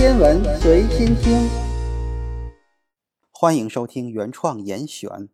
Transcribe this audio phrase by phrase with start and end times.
[0.00, 1.46] 天文随心听，
[3.30, 5.28] 欢迎收听原创严选。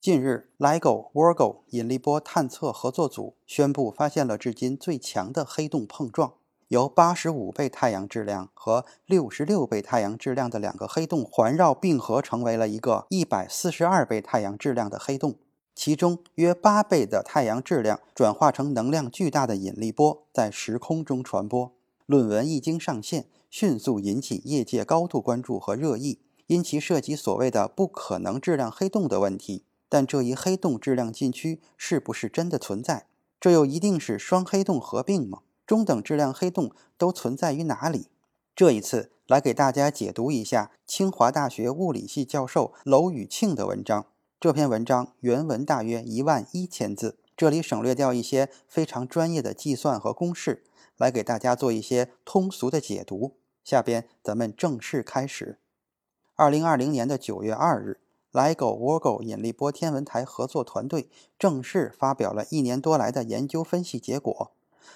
[0.00, 6.32] 近日，LIGO Virgo 引力波探测合作组宣布发现了至今最强的黑洞碰撞，
[6.66, 15.36] 由八十五倍太阳质量和六十六倍太阳质量的两个黑洞环绕并合，成为了一个一百四十二倍太阳质量的黑洞。
[15.76, 21.77] 其中约八倍的太阳质量转化成能量巨大的引力波，在时空中传播。
[22.08, 29.66] 论文一经上线，迅速引起业界高度关注和热议，因其涉及所谓的不可能质量黑洞的问题。
[29.90, 33.08] 但这一黑洞质量禁区是不是真的存在？
[33.38, 35.40] 这又一定是双黑洞合并吗？
[35.66, 38.06] 中等质量黑洞都存在于哪里？
[38.56, 44.06] 这一次来给大家解读一下清华大学物理系教授娄宇庆的文章。
[44.40, 50.64] 这篇文章原文大约一万一千字，这里省略掉一些非常专业的计算和公式，
[50.98, 53.38] 来给大家做一些通俗的解读。
[53.64, 55.58] 下边咱们正式开始。
[56.34, 58.00] 二零二零年的九月二日
[58.32, 64.52] ，LIGO Virgo 引力波天文台合作团队正式发表了一年多来的研究分析结果。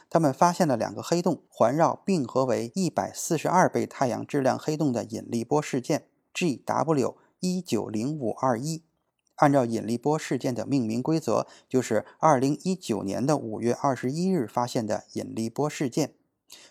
[0.09, 8.83] 他们发现了两个黑洞环绕并合为一百四十二倍太阳质量黑洞的引力波事件 GW 一九零五二一。
[9.37, 16.15] 按照引力波事件的命名规则，就是二零一九年的五月二十一日发现的引力波事件。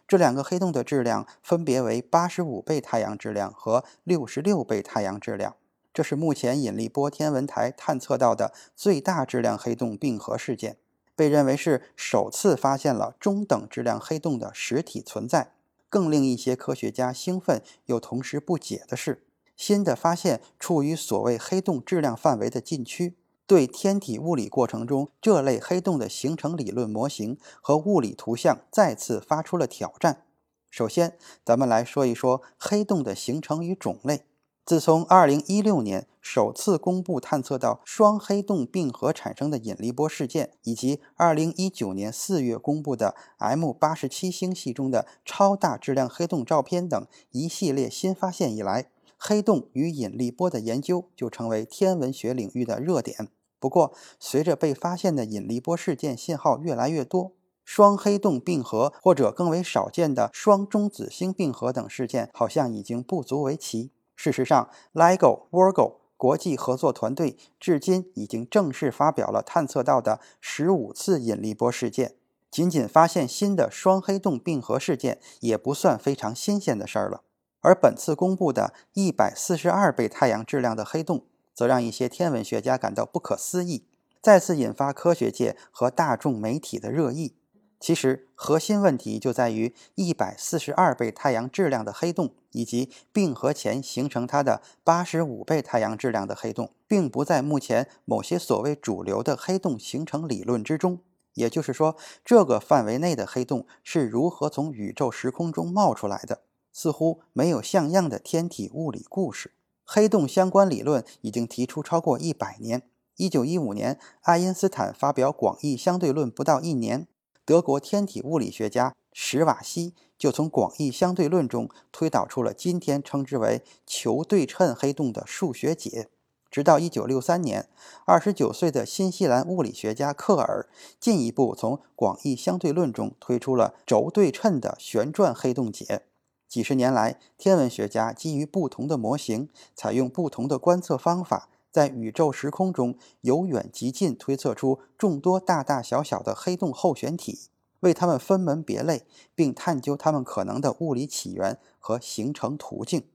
[0.07, 5.55] 这两个黑洞的质量分别为八十五倍太阳质量和六十六倍太阳质量。
[5.93, 10.77] 这是目前引力波天文台探测到的最大质量黑洞并合事件，
[11.15, 15.51] 被认为是首次发现了中等质量黑洞的实体存在。
[15.89, 19.23] 更令一些科学家兴奋又同时不解的是。
[19.55, 30.23] 新的发现处于所谓黑洞质量范围的禁区，对天体物理过程中这类黑洞的形成理论模型和物理图像再次发出了挑战。
[30.69, 34.23] 首先，咱们来说一说黑洞的形成与种类。
[34.63, 48.91] 自从2016年首次公布探测到双黑洞并合产生的引力波事件，以及2019年4月公布的 M87 星系中的超大质量黑洞照片等一系列新发现以来，
[49.23, 53.27] 黑洞与引力波的研究就成为天文学领域的热点。
[53.59, 57.33] 不过，随着被发现的引力波事件信号越来越多，
[57.63, 63.91] 双黑洞并合或者更为少见的双中子星并合等事件好像已经不足为奇。
[64.15, 72.15] 事实上，LIGO Virgo 国际合作团队至今已经正式发表了探测到的十五次引力波事件。
[72.49, 77.21] 仅仅发现新的双黑洞并合事件也不算非常新鲜的事儿了。
[77.61, 83.85] 而本次公布的142倍太阳质量的黑洞，则让一些天文学家感到不可思议，
[84.21, 87.35] 再次引发科学界和大众媒体的热议。
[87.79, 100.99] 其实，核心问题就在于142倍太阳质量的黑洞以及并合前形成它的85倍太阳质量的黑洞，并不在目前某些所谓主流的黑洞形成理论之中。
[101.33, 106.41] 也就是说，这个范围内的黑洞是如何从宇宙时空中冒出来的？
[106.71, 109.51] 似乎没有像样的天体物理故事。
[109.83, 112.83] 黑洞相关理论已经提出超过一百年。
[113.17, 117.07] 一九一五年，爱因斯坦发表广义相对论不到一年，
[117.45, 126.07] 德国天体物理学家史瓦西就从广义相对论中推导出了今天称之为球对称黑洞的数学解。
[126.49, 127.69] 直到一九六三年，
[128.05, 130.67] 二十九岁的新西兰物理学家克尔
[130.99, 136.03] 进一步从广义相对论中推出了轴对称的旋转黑洞解。
[136.51, 147.39] 几十年来，天文学家基于不同的模型，采用不同的观测方法，在宇宙时空中由远及近推测出众多大大小小的黑洞候选体，
[147.79, 153.05] 为它们分门别类，并探究它们可能的物理起源和形成途径。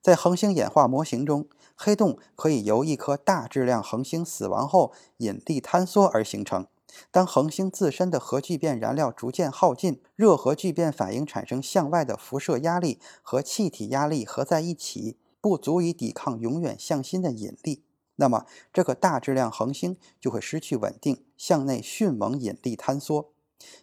[0.00, 6.68] 在恒星演化模型中，黑洞可以由一颗大质量恒星死亡后引力坍缩而形成。
[7.10, 17.82] 当恒星自身的核聚变燃料逐渐耗尽，热核聚变反应产生向外的辐射压力和气体压力合在一起，不足以抵抗永远向心的引力，
[18.16, 23.32] 那么这个大质量恒星就会失去稳定，向内迅猛引力坍缩，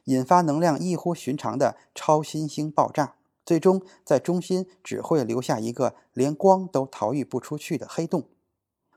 [0.05, 3.15] 引发能量异乎寻常的超新星爆炸，
[3.45, 8.29] 最终在中心只会留下一个连光都逃逸不出去的黑洞。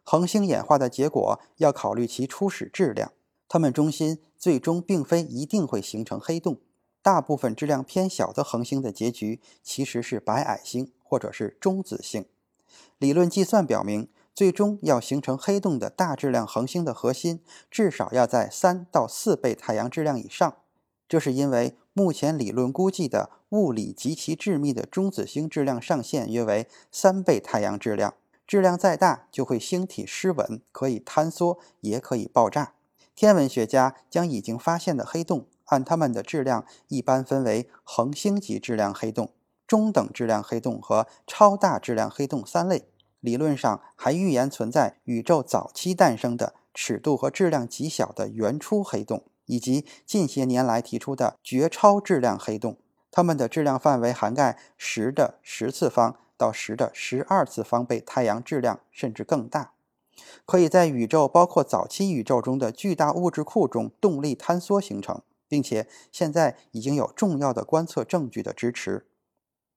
[0.04, 3.12] 恒星演化的结果要考虑其初始质量。
[3.52, 6.56] 它们中心最终并非一定会形成黑洞，
[7.02, 12.24] 大部分质量偏小的恒星的结局其实是白矮星或者是中子星。
[12.96, 20.56] 理论计算表明，最终要形成黑洞的大质量恒星的核心至少要在三到四倍太阳质量以上，
[21.06, 28.14] 这是因为目前理论估计的物理极其致密的中子星质量上限约为三倍太阳质量，
[28.46, 32.72] 质量再大就会星体失稳，可以坍缩，也可以爆炸。
[33.14, 39.32] 天文学家将已经发现的黑洞按它们的质量一般分为恒星级质量黑洞、
[39.66, 42.88] 中等质量黑洞和超大质量黑洞三类。
[43.20, 52.78] 理论上还预言存在宇宙早期诞生的尺度和质量极小的原初黑洞，以及近些年来提出的绝超质量黑洞。
[53.12, 59.72] 它们的质量范围涵盖十的十次方到十的十二次方倍太阳质量，甚至更大，
[60.44, 69.06] 可以在宇宙包括早期宇宙中的巨大物质库中动力坍缩形成，并且现在已经有重要的观测证据的支持。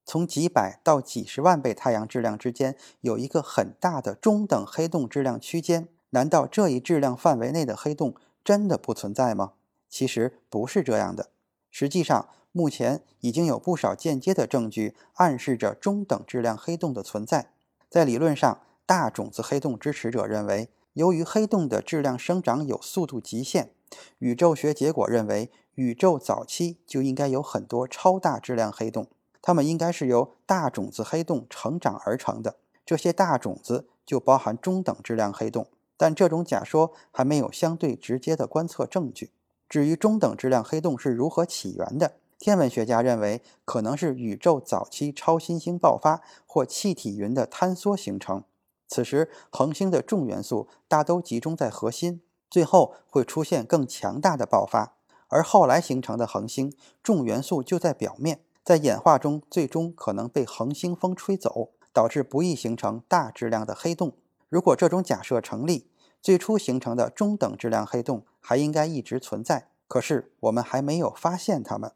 [0.04, 9.54] 从几百到几十万倍太阳质量之间有一个很大的中等黑洞质量区间，难道这一质量范围内的黑洞真的不存在吗？
[9.88, 11.30] 其实不是这样的。
[11.70, 17.50] 实际上，目前已经有不少间接的证据暗示着中等质量黑洞的存在。
[17.90, 23.72] 在理论上，大种子黑洞支持者认为，由于黑洞的质量生长有速度极限，
[24.20, 29.08] 宇宙学结果认为，宇宙早期就应该有很多超大质量黑洞。
[29.42, 35.66] 它们应该是由大种子黑洞成长而成的，这些大种子就包含中等质量黑洞，
[35.96, 39.32] 但这种假说还没有相对直接的观测证据。
[39.68, 48.44] 至于中等质量黑洞是如何起源的，天文学家认为可能是宇宙早期超新星爆发或气体云的坍缩形成。
[48.88, 54.94] 此时，恒星的重元素大都集中在核心，最后会出现更强大的爆发，
[55.28, 56.72] 而后来形成的恒星
[57.02, 58.40] 重元素就在表面。
[58.62, 64.14] 在演化中，最终可能被恒星风吹走，导致不易形成大质量的黑洞。
[64.48, 65.88] 如果这种假设成立，
[66.20, 69.68] 最初形成的中等质量黑洞还应该一直存在。
[69.88, 71.92] 可是我们还没有发现它们。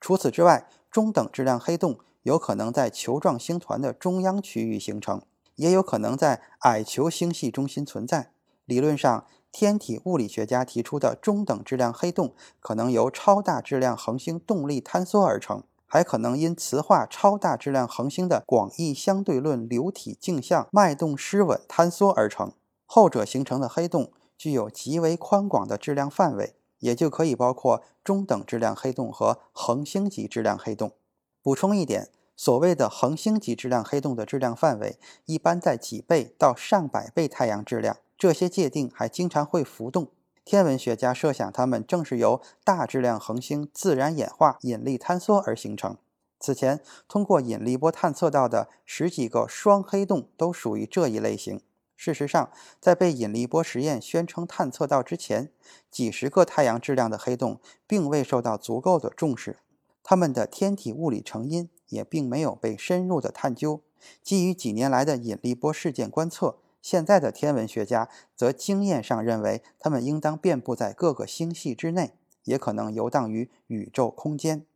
[0.00, 5.22] 除此之外，中等质量黑洞有可能在球状星团的中央区域形成，
[5.56, 8.32] 也有可能在矮球星系中心存在。
[8.64, 15.62] 理论上，天体物理学家提出的中等质量黑洞可能由超大质量恒星动力坍缩而成。
[15.86, 22.50] 还可能因磁化超大质量恒星的广义相对论流体镜像脉动失稳坍缩而成。
[22.86, 30.92] 后者形成的黑洞具有极为宽广的质量范围，也就可以包括中等质量黑洞和恒星级质量黑洞。
[31.42, 40.08] 补充一点，所谓的恒星级质量黑洞的质量范围一般在几倍到上百倍太阳质量，这些界定还经常会浮动。
[40.44, 45.96] 天文学家设想，它们正是由大质量恒星自然演化、引力坍缩而形成。
[46.40, 51.60] 此前通过引力波探测到的十几个双黑洞都属于这一类型。
[51.94, 52.50] 事实上，
[52.80, 55.52] 在被引力波实验宣称探测到之前，
[55.88, 59.58] 几十个太阳质量的黑洞并未受到足够的重视，
[60.02, 63.80] 它们的天体物理成因也并没有被深入的探究。
[64.22, 66.58] 基于几年来的引力波事件观测。
[66.82, 74.66] 现在的天文学家则经验上认为，它们应当遍布在各个星系之内，也可能游荡于宇宙空间。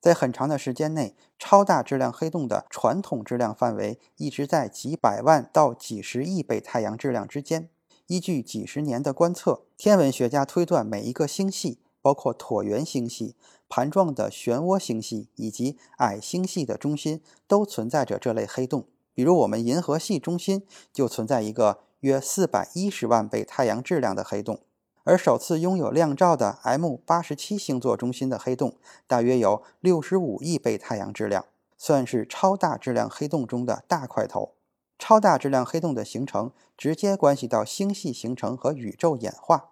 [0.00, 7.68] 在很长的时间内，超大质量黑洞的传统质量范围一直在几百万到几十亿倍太阳质量之间。
[8.08, 13.36] 依据几十年的观测，天文学家推断，每一个星系，包括椭圆星系、
[13.68, 18.86] 盘状的漩涡星系以及矮星系的中心，都存在着这类黑洞。
[19.14, 24.60] 比如，我们银河系中心就存在一个约四百一十万倍太阳质量的黑洞，
[25.02, 31.46] 而首次拥有亮照的 M 八十七星座中心的黑洞大约有六十五亿倍太阳质量，
[31.76, 34.54] 算是超大质量黑洞中的大块头。
[35.00, 39.70] 超大质量黑洞的形成直接关系到星系形成和宇宙演化，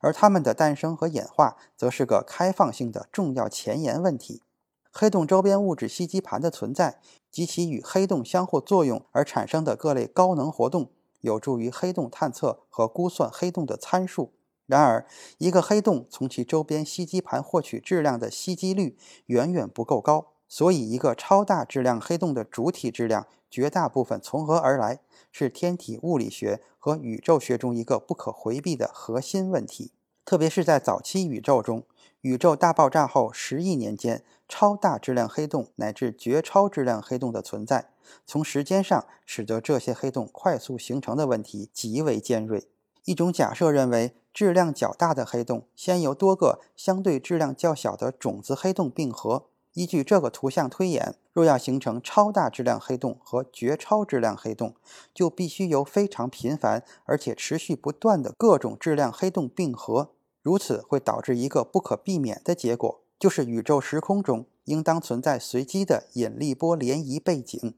[0.00, 4.42] 而它们的诞生和演化则是个开放性的重要前沿问题。
[4.90, 7.00] 黑洞周边物质吸积盘的存在
[7.30, 10.90] 及其与黑洞相互作用而产生的各类高能活动，
[11.20, 14.32] 有助于黑洞探测和估算黑洞的参数。
[14.66, 15.06] 然而，
[15.38, 25.00] 一个黑洞从其周边吸积盘获取质量的吸积率远远不够高，所以一个超大质量黑洞的主体质量绝大部分从何而来，
[25.32, 29.92] 是天体物理学和宇宙学中一个不可回避的核心问题。
[30.24, 31.84] 特别是在早期宇宙中，
[32.22, 34.24] 宇宙大爆炸后十亿年间。
[34.46, 37.88] 超大质量黑洞乃至绝超质量黑洞的存在，
[38.26, 42.68] 从时间上使得这些黑洞快速形成的问题极为尖锐。
[43.06, 49.46] 一种假设认为，质量较大的黑洞先由多个相对质量较小的种子黑洞并合。
[49.74, 54.74] 依据这个图像推演，若要形成超大质量黑洞和绝超质量黑洞，
[55.12, 60.10] 就必须由非常频繁而且持续不断的各种质量黑洞并合。
[60.42, 63.02] 如此会导致一个不可避免的结果。
[63.16, 67.74] 就是宇宙时空中应当存在随机的引力波涟漪背景。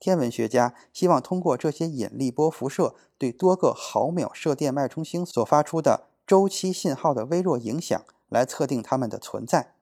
[0.00, 9.74] 天文学家希望通过这些引力波辐射对多个毫秒射电脉冲星所发出的周期信号的微弱影响来测定它们的存在。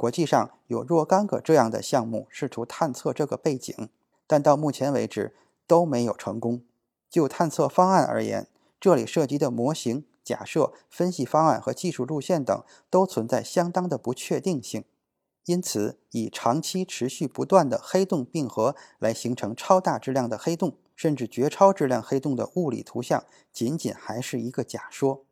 [0.00, 3.90] 国际上有若干个这样的项目试图探测这个背景，
[4.26, 6.62] 但到目前为止都没有成功。
[7.10, 8.48] 就探测方案而言，
[8.80, 14.86] 这里涉及的模型、假设、分析方案和技术路线等都存在相当的不确定性。
[15.44, 25.26] 因此，以长期持续不断的黑洞并合来形成超大质量的黑洞，甚至绝超质量黑洞的物理图像，仅仅还是一个假说。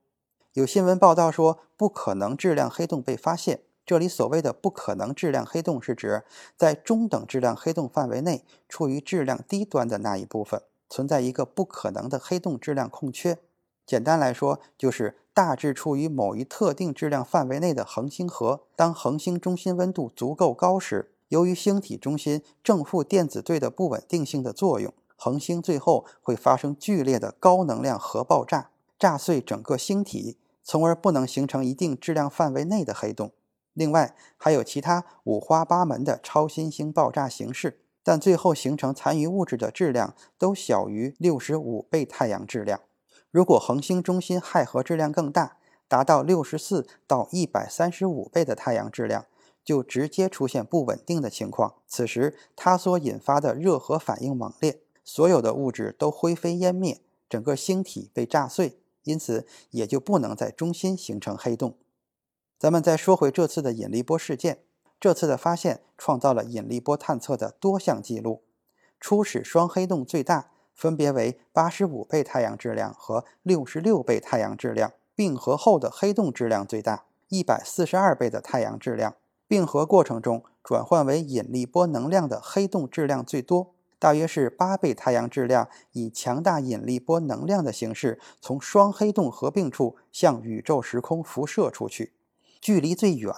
[0.52, 3.62] 有新闻报道说，不可能质量黑洞被发现。
[3.88, 6.22] 这里所谓的不可能质量黑洞，是指
[6.58, 13.38] 在中等质量黑洞范围内，处于质量低端的那一部分，存在一个不可能的黑洞质量空缺。
[13.86, 18.60] 简单来说，就是大致处于某一特定质量范围内的恒星核。
[18.76, 28.68] 当恒星中心温度足够高时，由于星体中心正负电子对的不稳定性的作用，恒星最后会发生剧烈的高能量核爆炸，
[28.98, 33.32] 炸碎整个星体，从而不能形成一定质量范围内的黑洞。
[33.78, 42.80] 另外，还有其他五花八门的超新星爆炸形式，但最后形成残余物质的质量都小于六十五倍太阳质量。
[43.30, 49.26] 如果恒星中心氦核质量更大，达到六十四到一百三十五倍的太阳质量，
[49.64, 51.74] 就直接出现不稳定的情况。
[51.86, 61.76] 此时，它所引发的热核反应猛烈，所有的物质都灰飞烟灭，整个星体被炸碎，因此也就不能在中心形成黑洞。
[62.58, 64.58] 咱们再说回这次的引力波事件，
[64.98, 68.42] 这次的发现创造了引力波探测的多项记录，
[68.98, 70.50] 初始双黑洞最大。
[70.74, 79.16] 分别为八十五倍太阳质量和六十六倍太阳质量，并合后的黑洞质量最大，一百四十二倍的太阳质量。
[79.48, 92.12] 并合过程中转换为引力波能量的黑洞质量最多，大约是八倍太阳质量，以强大引力波能量的形式从双黑洞合并处向宇宙时空辐射出去，
[92.60, 93.32] 距离最远，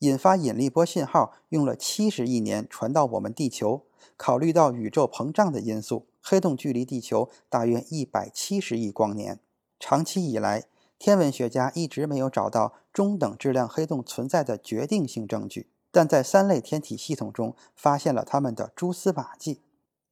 [0.00, 3.84] 引发引力波信号用了七十亿年传到我们地球。
[4.16, 6.06] 考虑到宇宙膨胀的因素。
[6.22, 9.40] 黑洞距离地球大约一百七十亿光年。
[9.78, 10.64] 长期以来，
[10.98, 19.62] 天文学家一直没有找到中等质量黑洞存在的决定性证据，但在三类天体系统中发现了它们的蛛丝马迹。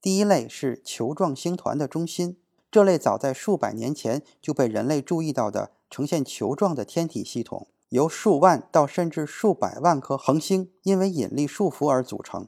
[0.01, 2.39] 第一类是球状星团的中心，
[2.71, 12.47] 这类早在数百年前就被人类注意到的呈现球状的天体系统，由数万到甚至数百万颗恒星因为引力束缚而组成。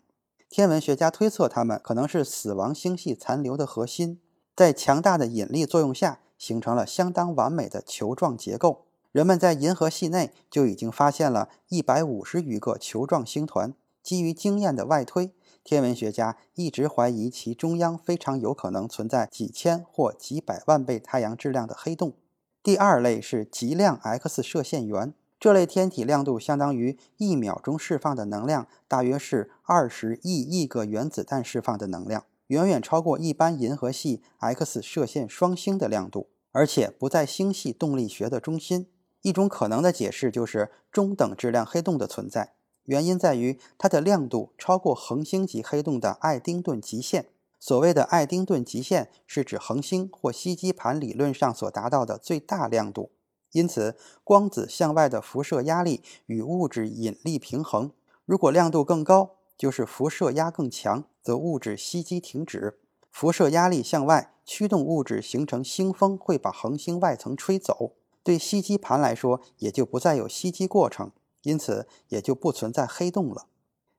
[0.48, 4.20] 天文学家推测，它们可能是死亡星系残留的核心，
[4.54, 8.84] 在强大的引力作用下，形成了相当完美的球状结构。
[9.12, 13.72] 人们在银河系内就已经发现了一百五十余个球状星团。
[14.02, 15.32] 基于经验的外推，
[15.64, 22.14] 天文学家一直怀疑其中央非常有可能存在几千或几百万倍太阳质量的黑洞。
[22.62, 25.14] 第二类是极亮 X 射线源。
[25.40, 38.88] 这类天体亮度相当于一秒钟释放的能量，大约是二十亿亿个原子弹释放的能量，远远超过一般银河系 X 射线双星的亮度，而且不在星系动力学的中心。
[39.22, 42.52] 一种可能的解释就是中等质量黑洞的存在，
[42.84, 47.28] 原因在于它的亮度超过恒星级黑洞的爱丁顿极限。
[47.58, 53.10] 所谓的爱丁顿极限是指恒星或吸积盘理论上所达到的最大亮度。
[53.52, 57.92] 因此，光子向外的辐射压力与物质引力平衡。
[58.24, 62.78] 如果亮度更高，就是辐射压更强，则物质吸积停止。
[63.10, 67.94] 辐射压力向外驱动物质形成星风，会把恒星外层吹走。
[68.22, 71.10] 对吸积盘来说，也就不再有吸积过程，
[71.42, 73.46] 因此也就不存在黑洞了。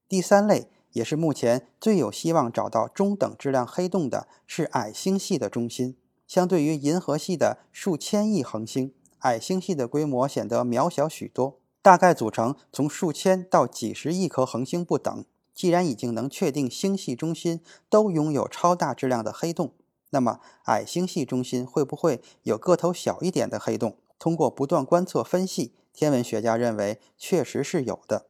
[0.07, 5.97] 第三类，也是目前最有希望找到中等质量黑洞的，是矮星系的中心。
[6.25, 8.93] 相对于银河系的数千亿恒星。
[9.21, 15.25] 矮星系的规模显得渺小许多，大概组成从数千到几十亿颗恒星不等。
[15.53, 19.73] 既然已经能确定星系中心都拥有超大质量的黑洞，
[20.09, 23.97] 那么矮星系中心会不会有个头小一点的黑洞？
[24.17, 28.27] 通过不断观测分析，天文学家认为确实是有的。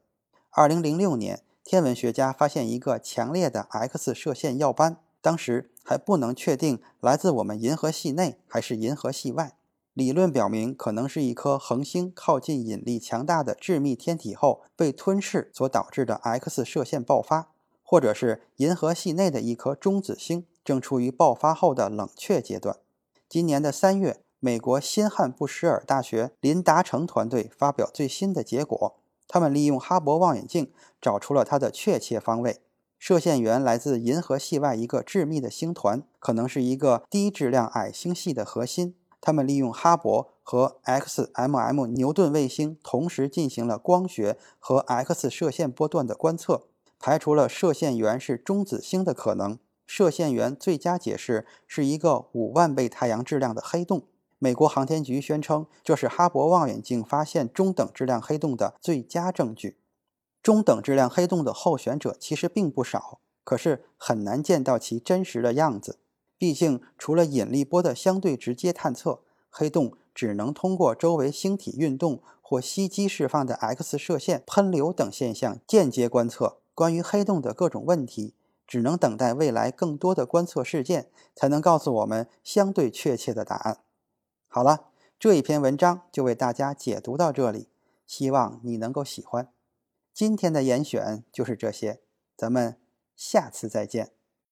[0.49, 9.55] 二零零六年，天文学家发现一个强烈的 X 射线耀斑，当时还不能确定来自我们银河系内还是银河系外。
[9.93, 17.49] 理论表明，可能是一颗恒星靠近引力强大的致密天体后被吞噬所导致的 X 射线爆发，
[17.83, 22.77] 或者是银河系内的一颗中子星正处于爆发后的冷却阶段。
[23.27, 28.95] 今年的三月，美国新罕布什尔大学林达成团队发表最新的结果，
[29.27, 30.71] 他们利用哈勃望远镜
[31.01, 32.61] 找出了它的确切方位。
[32.97, 38.95] 射线源来自银河系外一个致密的星团，可能是一个低质量矮星系的核心。
[39.21, 46.63] 他们利用哈勃和 XMM 牛顿卫星同时进行了光学和 X 射线波段的观测，
[46.99, 49.57] 排除了射线源是中子星的可能。
[49.85, 54.03] 射线源最佳解释是一个五万倍太阳质量的黑洞。
[54.39, 59.77] 美国航天局宣称，这是哈勃望远镜发现中等质量黑洞的最佳证据。
[60.41, 65.99] 中等质量黑洞的候选者其实并不少，可是很难见到其真实的样子。
[66.41, 69.21] 毕竟，除了引力波的相对直接探测，
[69.51, 76.57] 黑洞只能通过周围星体运动或吸积释放的 X 射线、喷流等现象间接观测。
[76.73, 78.33] 关于黑洞的各种问题。
[78.65, 83.83] 只能等待未来更多的观测事件，才能告诉我们相对确切的答案。
[84.47, 84.85] 好了，
[85.19, 87.67] 这一篇文章就为大家解读到这里，
[88.07, 89.51] 希望你能够喜欢。
[90.13, 91.99] 今天的严选就是这些，
[92.37, 92.77] 咱们
[93.15, 94.13] 下次再见。